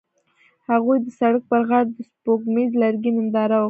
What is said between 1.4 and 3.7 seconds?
پر غاړه د سپوږمیز لرګی ننداره وکړه.